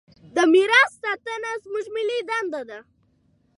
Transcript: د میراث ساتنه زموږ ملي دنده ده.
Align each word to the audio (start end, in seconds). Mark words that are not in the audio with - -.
د 0.35 0.37
میراث 0.53 0.91
ساتنه 1.03 1.51
زموږ 1.63 1.85
ملي 1.95 2.19
دنده 2.29 2.61
ده. 2.69 2.79